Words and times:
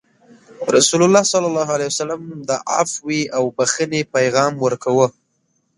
رسول 0.77 1.01
الله 1.05 1.23
صلى 1.33 1.47
الله 1.51 1.67
عليه 1.75 1.87
وسلم 1.91 2.19
د 2.49 2.51
عفوې 2.77 3.21
او 3.37 3.43
بخښنې 3.57 4.01
پیغام 4.15 4.53
ورکوه. 4.65 5.07